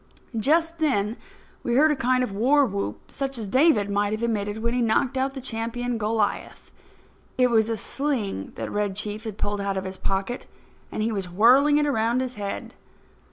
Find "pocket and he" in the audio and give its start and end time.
9.97-11.11